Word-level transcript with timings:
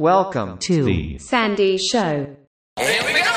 Welcome 0.00 0.56
to 0.60 0.82
the 0.82 1.18
Sandy 1.18 1.76
Show. 1.76 2.34
Here 2.78 3.02
we 3.04 3.12
go. 3.22 3.29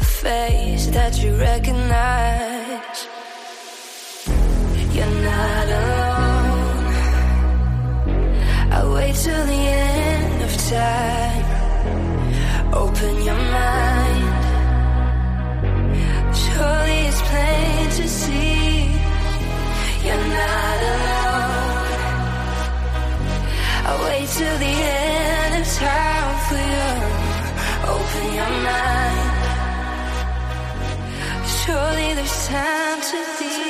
a 0.00 0.04
face 0.04 0.86
that 0.96 1.22
you 1.22 1.30
recognize. 1.36 2.98
You're 4.96 5.16
not 5.30 5.66
alone. 5.80 6.94
I 8.76 8.80
wait 8.94 9.14
till 9.24 9.44
the 9.52 9.62
end 9.84 10.38
of 10.48 10.52
time. 10.74 11.46
Open 12.82 13.14
your 13.28 13.40
mind. 13.58 14.24
Surely 16.42 16.98
it's 17.10 17.22
plain 17.30 17.84
to 17.98 18.06
see. 18.20 18.70
You're 20.04 20.26
not 20.40 20.78
alone. 20.92 21.90
I 23.90 23.92
wait 24.04 24.28
till 24.38 24.58
the 24.64 24.74
end. 24.96 25.09
surely 31.70 32.14
there's 32.14 32.48
time 32.48 33.00
to 33.00 33.18
be. 33.38 33.69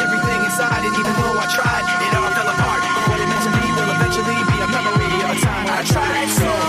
Inside, 0.61 0.85
and 0.85 0.93
even 0.93 1.13
though 1.13 1.39
I 1.39 1.47
tried, 1.49 1.85
it 2.05 2.13
all 2.13 2.29
fell 2.37 2.45
apart. 2.45 2.83
What 3.09 3.19
it 3.19 3.25
meant 3.25 3.43
to 3.45 3.49
me 3.49 3.65
will 3.73 3.89
eventually 3.97 4.37
be 4.45 4.57
a 4.61 4.67
memory 4.69 5.09
of 5.25 5.33
a 5.33 5.41
time 5.41 5.65
I 5.65 5.81
tried 5.83 6.29
so 6.29 6.60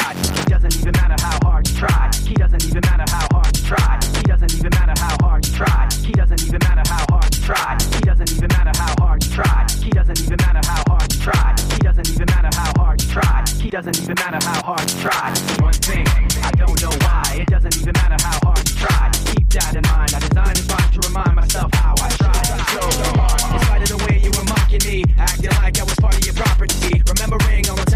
tried. 0.00 0.16
It 0.16 0.48
doesn't 0.48 0.76
even 0.76 0.92
matter 0.92 1.16
how 1.20 1.38
hard 1.42 1.68
you 1.68 1.74
tried. 1.74 2.14
He 2.14 2.34
doesn't 2.34 2.64
even 2.64 2.80
matter 2.84 3.04
how 3.08 3.26
hard 3.32 3.56
you 3.56 3.64
tried. 3.64 4.04
He 4.04 4.22
doesn't 4.22 4.54
even 4.54 4.70
matter 4.70 4.94
how 4.96 5.16
hard 5.20 5.46
you 5.46 5.52
tried. 5.52 5.92
He 5.92 6.12
doesn't 6.12 6.42
even 6.42 6.60
matter 6.60 6.82
how 6.88 7.04
hard 7.10 7.34
you 7.34 7.40
tried. 7.40 7.82
He 7.92 8.00
doesn't 8.00 8.30
even 8.30 8.48
matter 8.48 8.72
how 8.74 8.94
hard 8.98 9.22
you 9.22 9.30
tried. 9.30 9.70
He 9.82 9.90
doesn't 9.90 10.20
even 10.20 10.36
matter 10.38 10.60
how 10.64 10.82
hard 10.88 11.12
you 11.12 11.18
tried. 11.20 11.58
He 11.70 11.78
doesn't 11.80 12.08
even 12.10 12.26
matter 12.26 12.50
how 12.56 12.72
hard 12.76 13.02
you 13.02 13.08
tried. 13.08 13.48
He 13.48 13.70
doesn't 13.70 13.98
even 14.00 14.14
matter 14.14 14.40
how 14.46 14.62
hard 14.62 14.90
you 14.90 14.98
tried. 15.00 15.32
One 15.60 15.72
thing, 15.74 16.06
I 16.42 16.50
don't 16.56 16.78
know 16.82 16.94
why. 17.04 17.24
It 17.40 17.48
doesn't 17.48 17.76
even 17.76 17.92
matter 17.94 18.18
how 18.20 18.38
hard 18.44 18.64
you 18.68 18.76
tried. 18.76 19.12
Keep 19.30 19.48
that 19.50 19.74
in 19.76 19.84
mind. 19.90 20.14
I 20.14 20.20
designed 20.20 20.56
this 20.56 20.66
rhyme 20.70 20.90
to 20.94 21.00
remind 21.08 21.34
myself 21.36 21.74
how 21.74 21.94
I 22.00 22.08
tried 22.16 22.46
so 22.46 22.84
hard. 23.18 23.40
In 23.54 23.60
spite 23.60 23.82
of 23.82 23.90
the 23.94 24.00
way 24.06 24.20
you 24.22 24.30
were 24.30 24.46
mocking 24.48 24.82
me, 24.86 25.04
acting 25.18 25.50
like 25.62 25.78
I 25.78 25.84
was 25.84 25.94
part 25.96 26.16
of 26.16 26.24
your 26.24 26.34
property. 26.34 27.02
Remembering 27.06 27.64
you 27.64 27.74
fought 27.76 27.89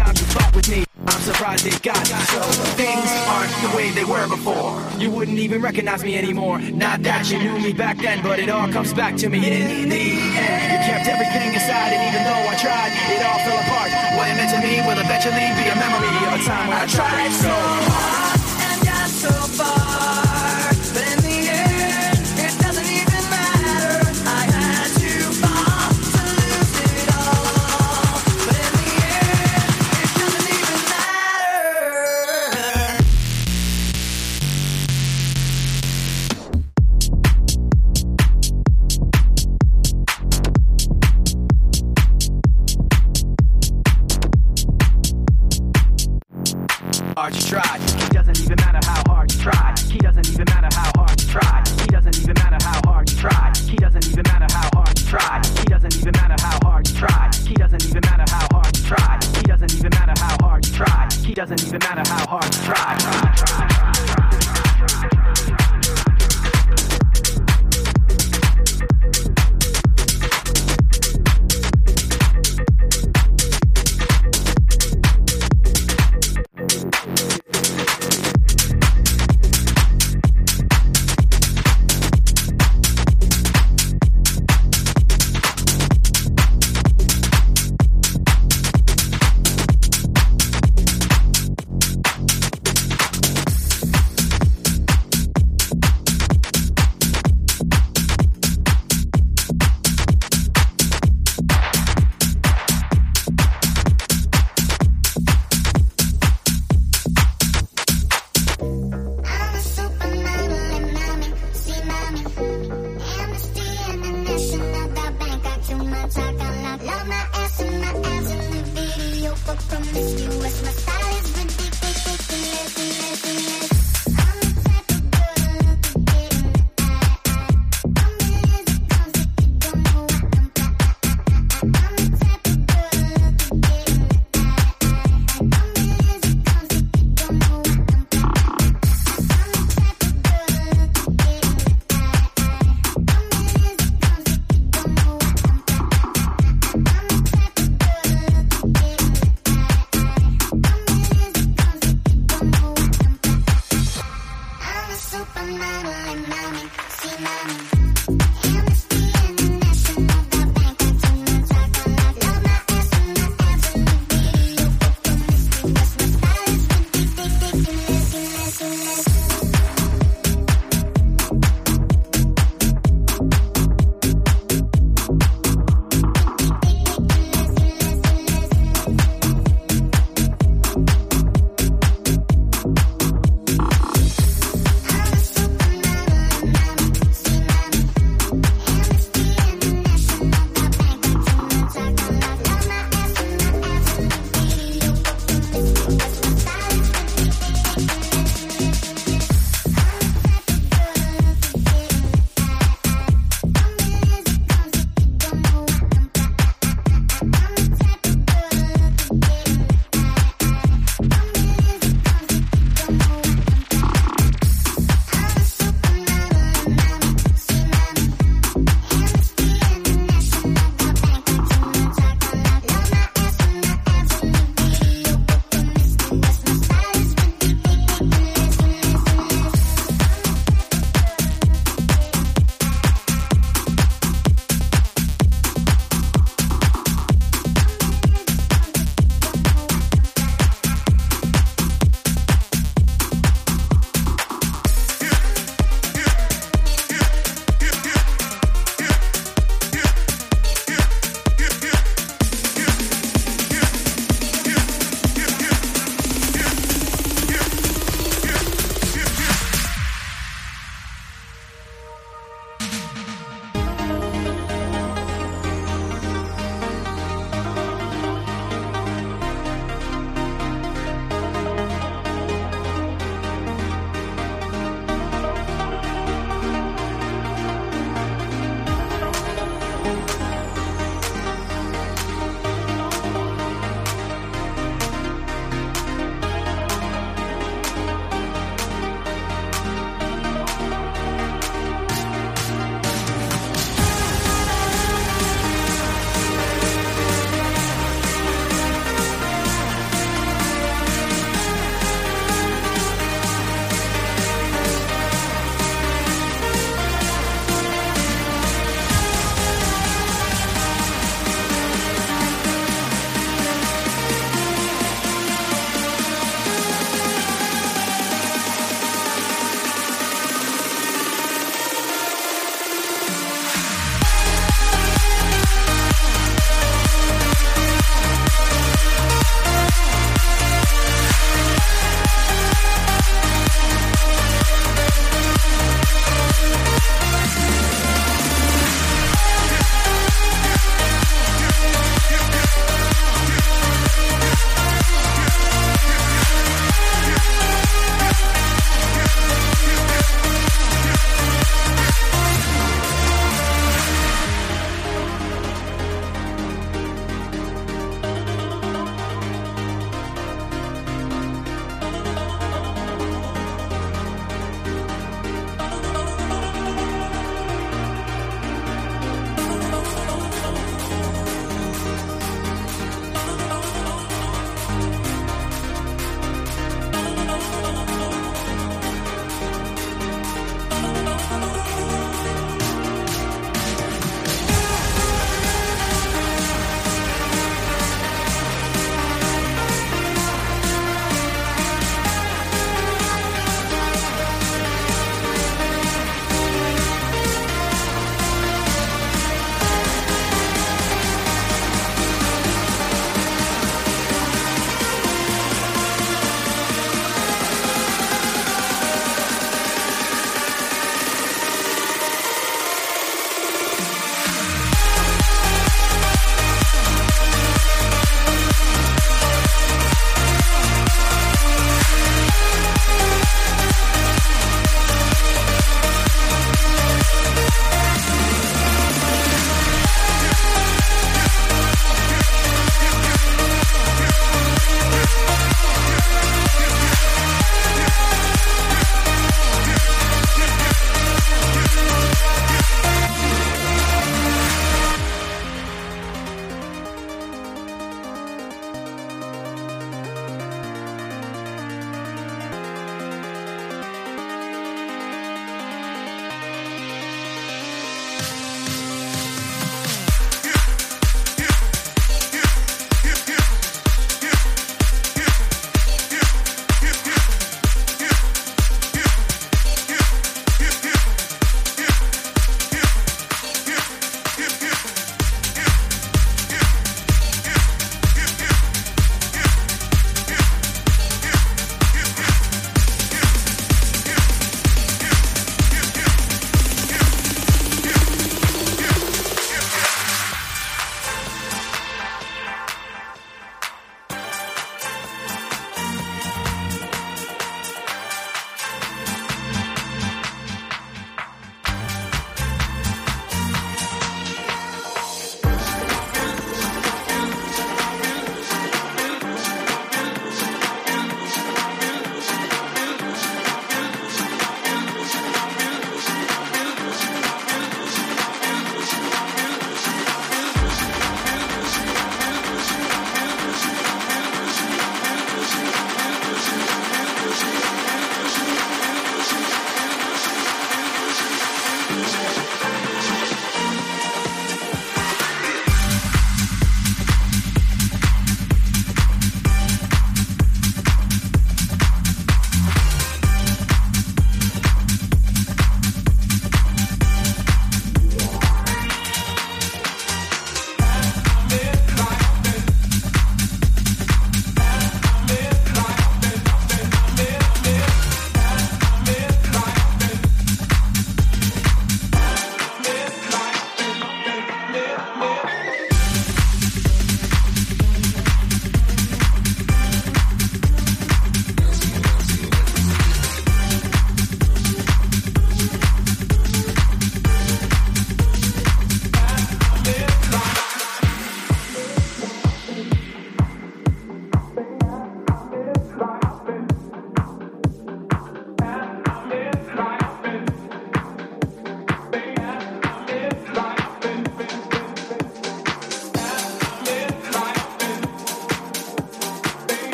surprised 1.25 1.65
it 1.65 1.81
got 1.81 2.05
so 2.05 2.39
things 2.77 3.09
aren't 3.33 3.49
the 3.65 3.75
way 3.75 3.89
they 3.89 4.05
were 4.05 4.27
before. 4.27 4.77
You 4.99 5.09
wouldn't 5.09 5.39
even 5.39 5.59
recognize 5.59 6.03
me 6.03 6.15
anymore. 6.15 6.59
Not 6.59 7.01
that 7.01 7.31
you 7.31 7.39
knew 7.39 7.57
me 7.57 7.73
back 7.73 7.97
then, 7.97 8.21
but 8.21 8.37
it 8.37 8.47
all 8.47 8.71
comes 8.71 8.93
back 8.93 9.15
to 9.17 9.27
me 9.27 9.39
in 9.39 9.89
the 9.89 10.01
end. 10.05 10.69
You 10.69 10.79
kept 10.85 11.07
everything 11.09 11.49
inside, 11.57 11.97
and 11.97 12.01
even 12.13 12.21
though 12.29 12.45
I 12.45 12.55
tried, 12.61 12.91
it 13.09 13.25
all 13.25 13.41
fell 13.41 13.57
apart. 13.57 13.89
What 14.17 14.29
it 14.29 14.35
meant 14.37 14.53
to 14.53 14.59
me 14.61 14.85
will 14.85 15.01
eventually 15.01 15.49
be 15.57 15.65
a 15.65 15.75
memory 15.81 16.13
of 16.29 16.37
a 16.37 16.43
time 16.45 16.67
when 16.69 16.77
I 16.77 16.85
tried 16.85 17.31
so 17.33 17.53
hard 17.89 18.39
and 18.69 18.85
got 18.85 19.09
so 19.09 19.31
far. 19.57 19.74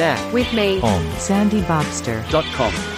that 0.00 0.32
with 0.32 0.50
me 0.54 0.80
on 0.80 1.04
sandybobster.com. 1.16 2.89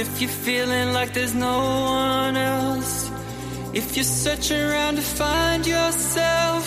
if 0.00 0.20
you're 0.20 0.30
feeling 0.30 0.94
like 0.94 1.12
there's 1.12 1.34
no 1.34 1.58
one 1.58 2.36
else, 2.36 3.10
if 3.74 3.96
you're 3.96 4.12
searching 4.24 4.60
around 4.60 4.96
to 4.96 5.02
find 5.02 5.66
yourself, 5.66 6.64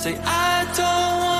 say, 0.00 0.16
I 0.18 0.64
don't 0.74 1.18
want 1.22 1.31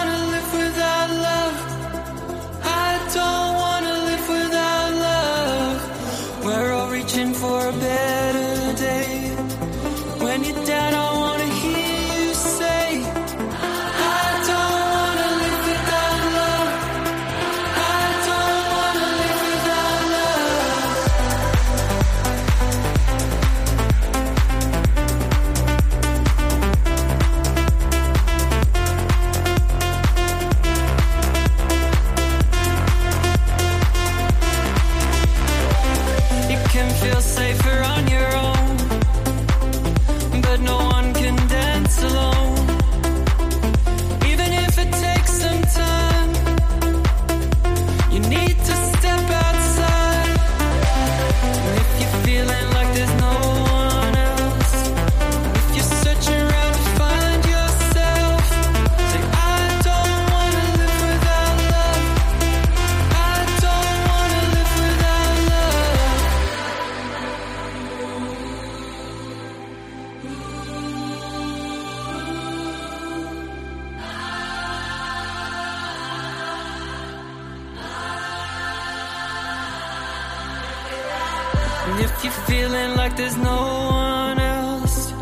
if 82.02 82.24
you're 82.24 82.32
feeling 82.50 82.96
like 82.96 83.16
there's 83.16 83.36
no 83.36 83.60
one 83.90 84.38
else, 84.40 85.12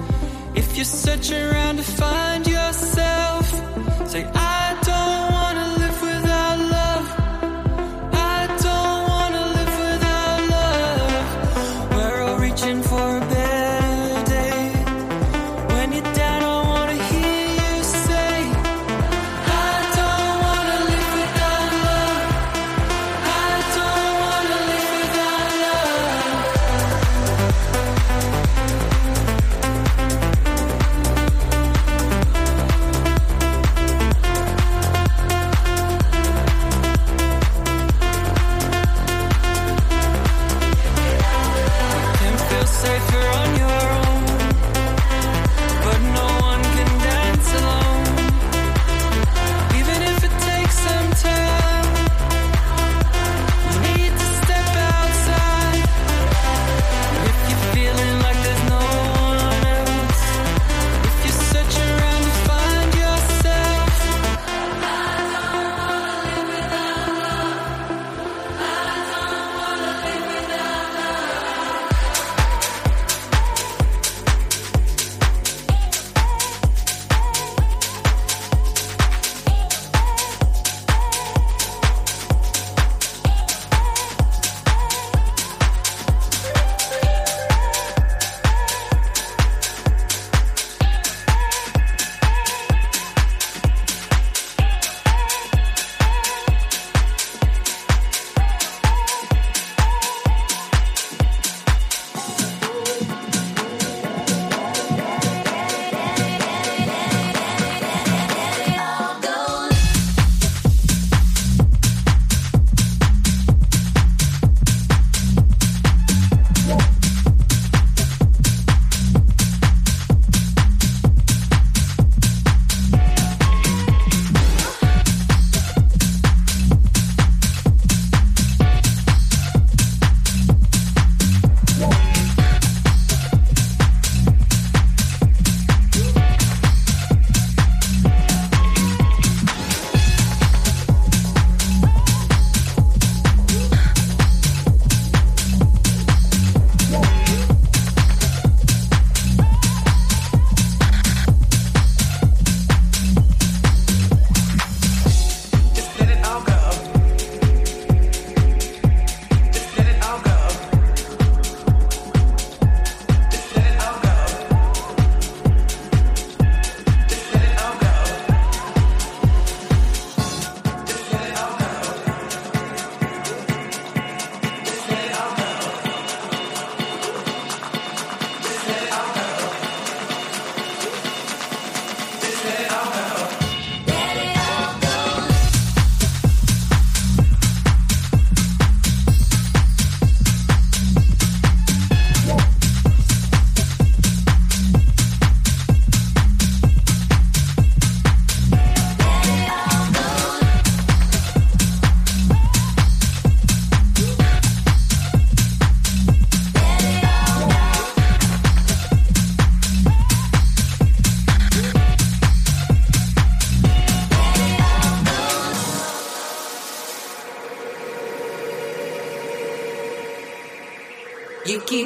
if 0.54 0.76
you're 0.76 0.84
searching 0.84 1.42
around 1.42 1.76
to 1.76 1.82
find 1.82 2.46
your. 2.46 2.59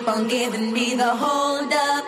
keep 0.04 0.16
on 0.16 0.28
giving 0.28 0.72
me 0.72 0.94
the 0.96 1.08
hold 1.08 1.72
up. 1.72 2.04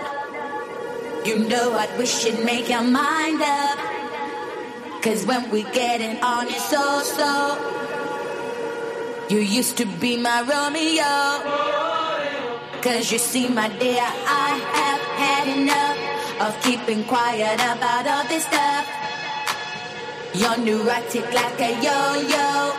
You 1.27 1.39
know 1.49 1.73
I'd 1.73 1.97
wish 1.99 2.25
you'd 2.27 2.45
make 2.45 2.69
your 2.69 2.83
mind 2.83 3.41
up. 3.41 3.79
Cause 5.03 5.25
when 5.25 5.49
we 5.51 5.63
get 5.63 6.01
it 6.01 6.23
on 6.23 6.47
it's 6.47 6.69
so 6.69 7.01
so. 7.03 7.57
You 9.31 9.39
used 9.39 9.77
to 9.79 9.87
be 9.87 10.17
my 10.17 10.43
Romeo. 10.43 11.15
Cause 12.83 13.11
you 13.11 13.19
see 13.19 13.49
my 13.49 13.69
dear 13.79 14.09
I 14.45 14.51
have 14.79 15.03
had 15.23 15.47
enough 15.57 15.99
Of 16.47 16.63
keeping 16.63 17.03
quiet 17.05 17.55
about 17.55 18.07
all 18.07 18.25
this 18.29 18.45
stuff. 18.45 18.87
You're 20.35 20.59
neurotic 20.59 21.33
like 21.33 21.61
a 21.61 21.73
yo-yo. 21.87 22.77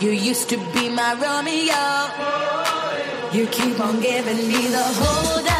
You 0.00 0.12
used 0.12 0.48
to 0.50 0.58
be 0.72 0.88
my 0.88 1.12
Romeo. 1.14 2.47
You 3.30 3.46
keep 3.46 3.78
on 3.78 4.00
giving 4.00 4.48
me 4.48 4.68
the 4.68 4.82
hold. 4.82 5.57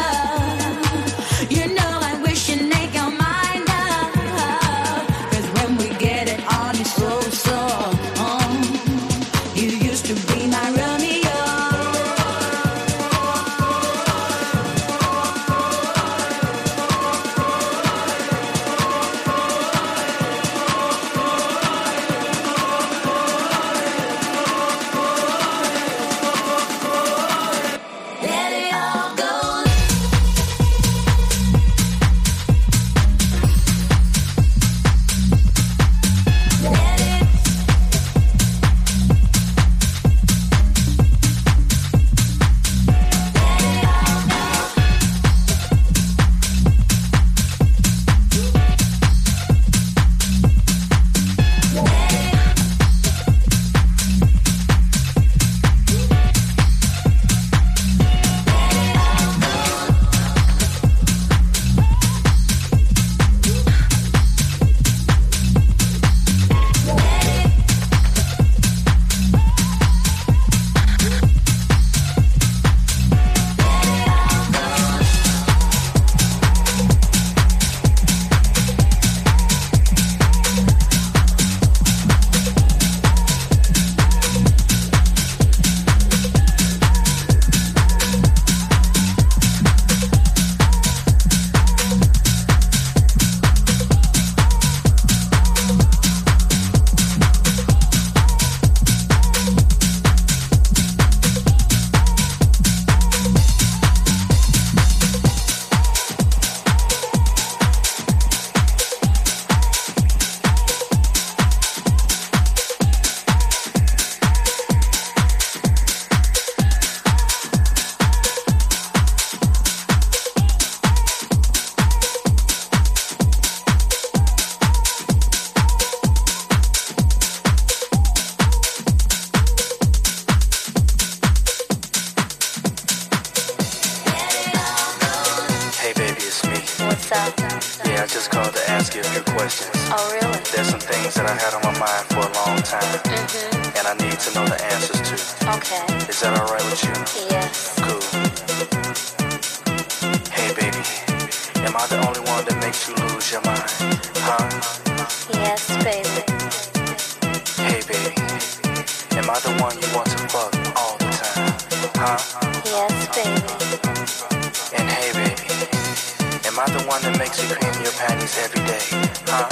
every 168.37 168.63
day, 168.65 168.79
huh? 169.27 169.48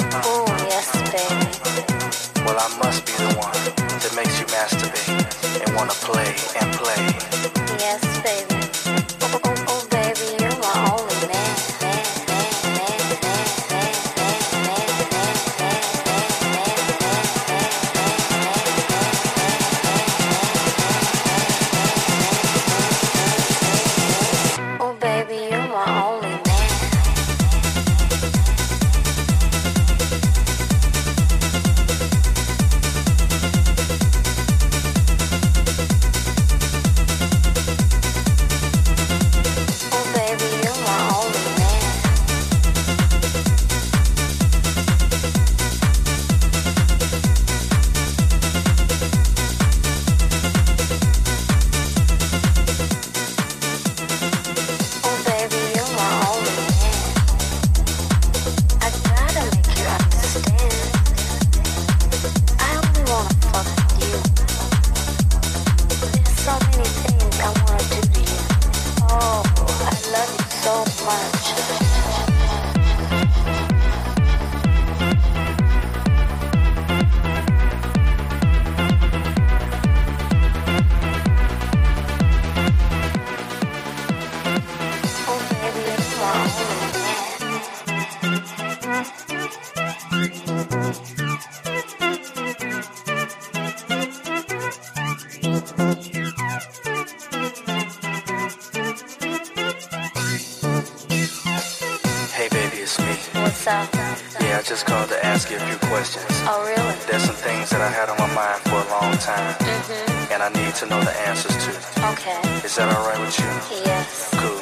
Yeah, 104.98 105.04
I 105.04 105.06
just 105.06 105.08
called 105.08 105.08
to 105.10 105.26
ask 105.26 105.50
you 105.50 105.56
a 105.56 105.60
few 105.60 105.78
questions. 105.88 106.26
Oh, 106.50 106.62
really? 106.66 106.96
There's 107.06 107.22
some 107.22 107.36
things 107.36 107.70
that 107.70 107.80
I 107.80 107.88
had 107.88 108.08
on 108.10 108.18
my 108.18 108.30
mind 108.34 108.60
for 108.66 108.78
a 108.82 108.88
long 108.90 109.14
time, 109.18 109.54
Mm-hmm. 109.62 110.32
and 110.32 110.42
I 110.42 110.48
need 110.50 110.74
to 110.76 110.86
know 110.86 111.00
the 111.02 111.14
answers 111.28 111.54
to. 111.64 111.70
Okay. 112.12 112.40
Is 112.66 112.74
that 112.76 112.88
alright 112.94 113.18
with 113.20 113.38
you? 113.38 113.50
Yes. 113.86 114.28
Cool. 114.34 114.58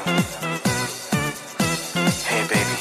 Hey, 2.29 2.43
baby. 2.53 2.79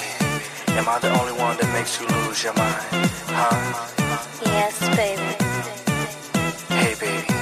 Am 0.78 0.88
I 0.89 0.99
the 0.99 1.12
only 1.20 1.34
one 1.34 1.56
that 1.58 1.72
makes 1.74 1.99
you 1.99 2.08
lose 2.08 2.43
your 2.43 2.53
mind? 2.53 2.84
Huh? 3.32 3.88
Yes, 4.43 4.76
baby. 4.99 5.32
Hey, 6.76 6.93
baby. 6.99 7.34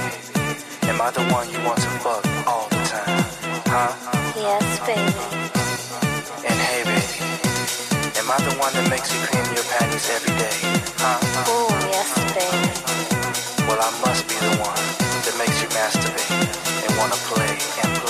Am 0.88 1.00
I 1.00 1.10
the 1.10 1.24
one 1.34 1.50
you 1.50 1.58
want 1.66 1.78
to 1.82 1.90
fuck 2.04 2.24
all 2.46 2.68
the 2.70 2.82
time? 2.86 3.24
Huh? 3.66 3.90
Yes, 4.36 4.64
baby. 4.86 5.43
I 8.34 8.38
the 8.42 8.58
one 8.58 8.72
that 8.74 8.90
makes 8.90 9.14
you 9.14 9.20
clean 9.30 9.44
your 9.54 9.62
panties 9.78 10.10
every 10.10 10.34
day? 10.34 10.58
Huh? 10.98 11.46
Oh, 11.46 11.70
yes. 11.86 12.10
Well, 13.68 13.78
I 13.78 13.90
must 14.02 14.26
be 14.26 14.34
the 14.34 14.58
one 14.58 14.74
that 15.22 15.34
makes 15.38 15.62
you 15.62 15.68
masturbate 15.70 16.34
and 16.82 16.98
wanna 16.98 17.14
play 17.30 17.46
and 17.46 17.94
play. 18.00 18.03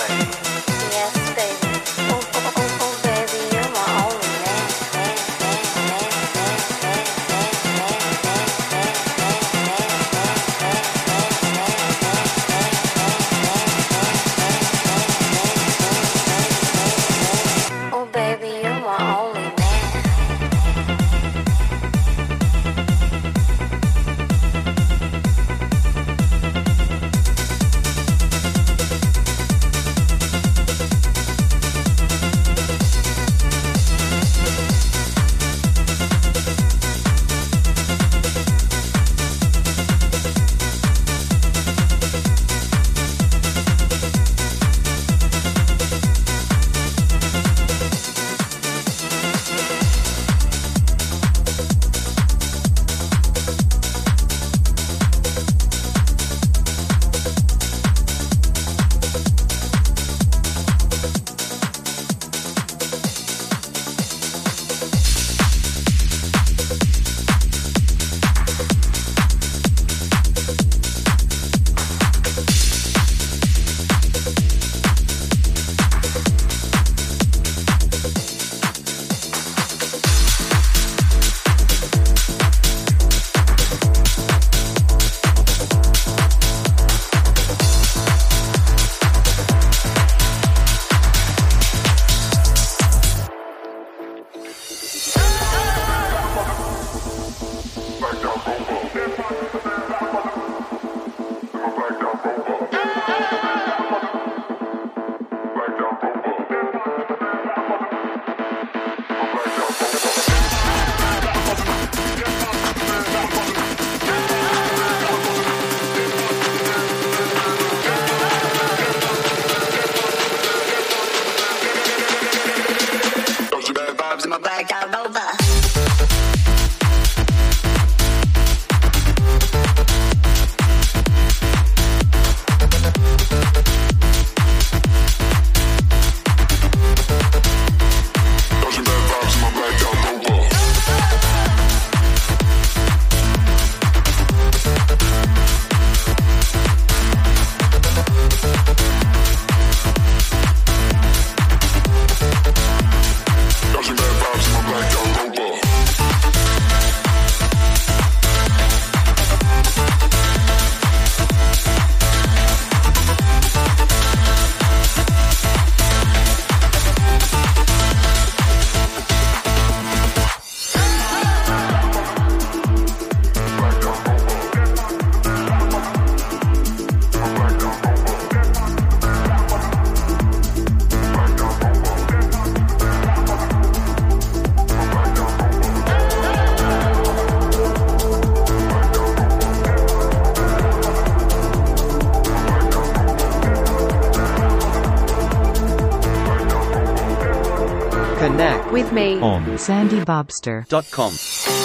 sandybobster.com. 199.65 201.64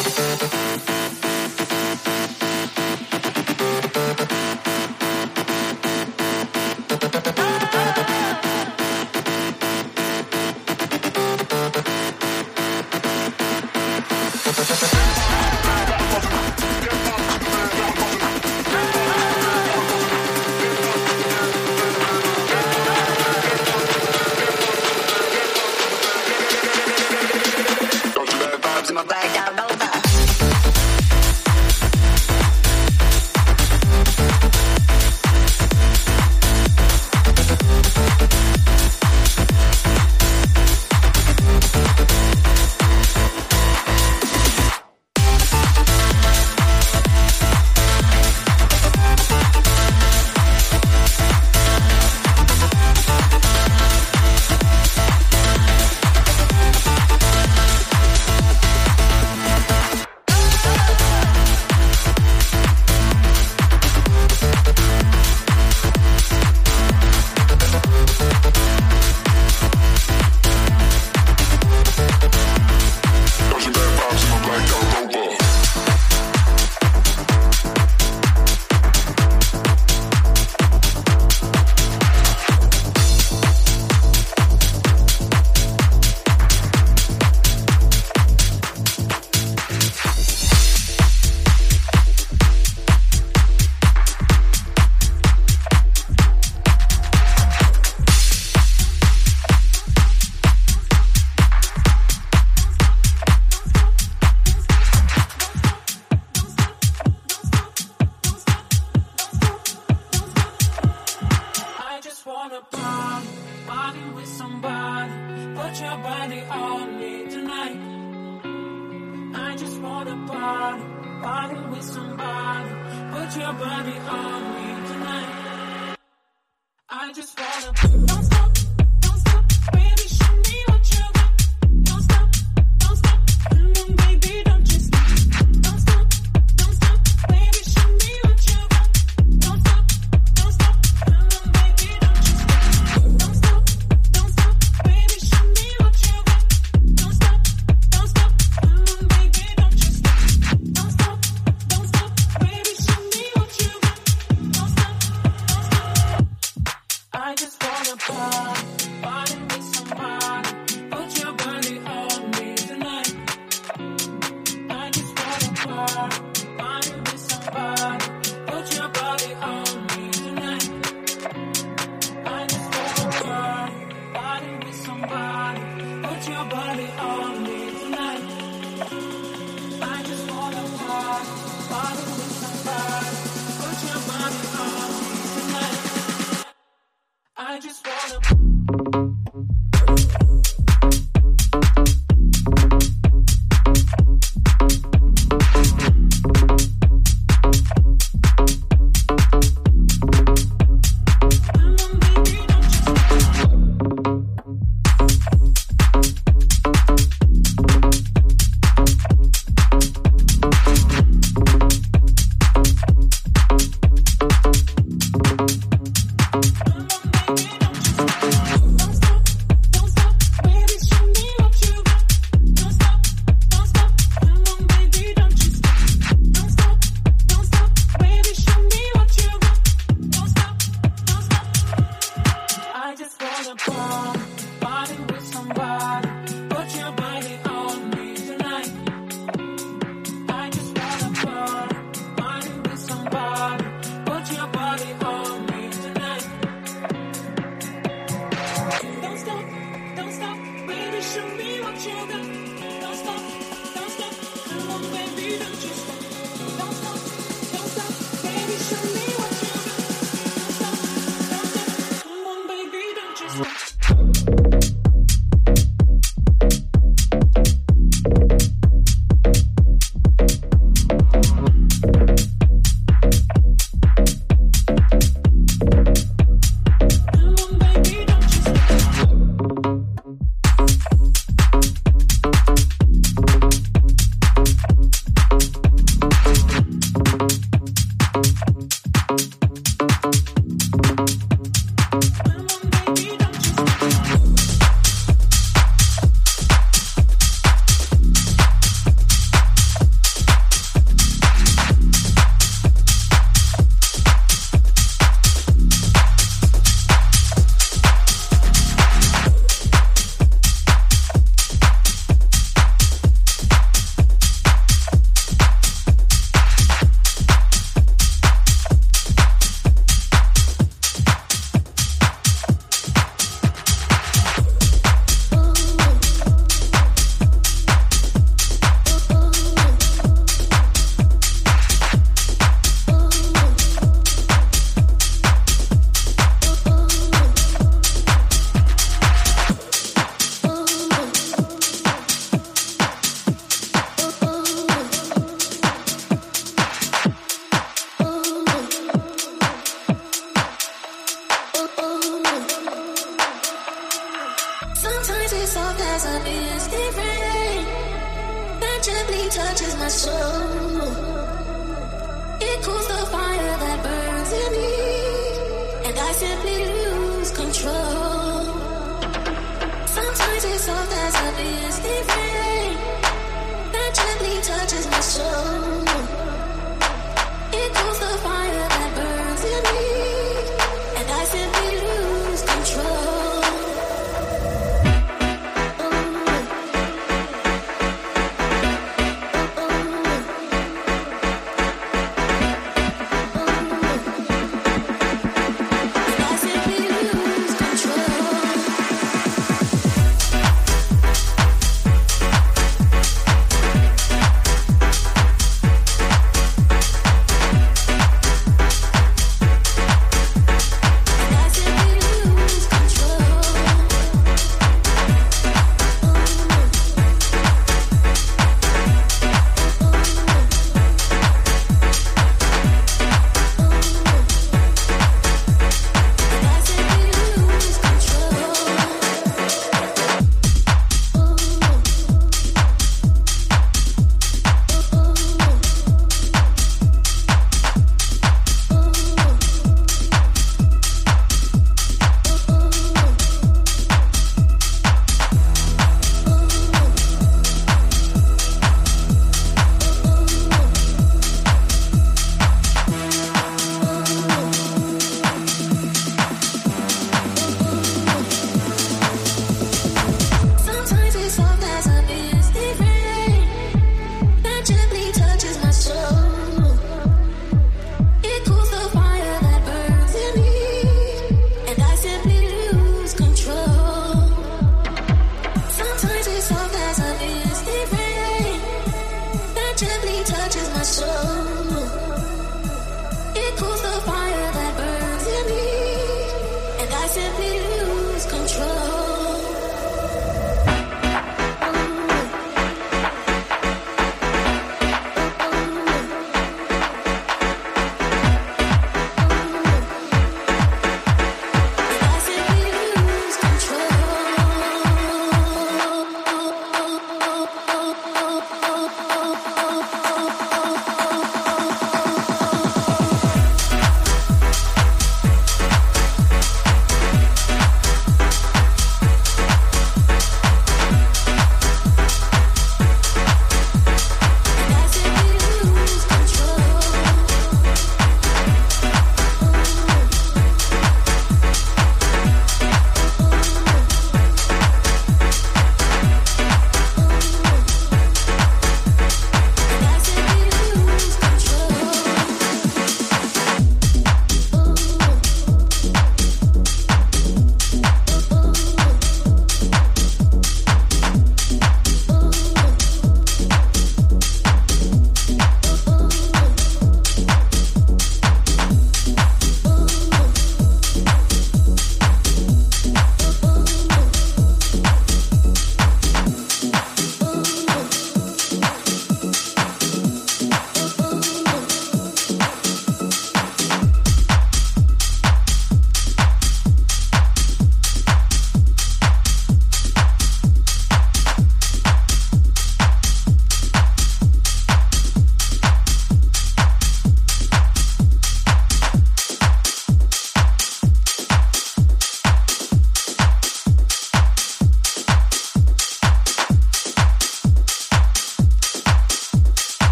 just 187.62 187.86
wanna. 187.86 188.49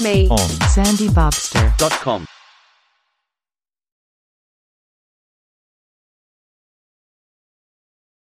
Me 0.00 0.28
on 0.28 0.48
sandybobster.com. 0.74 2.35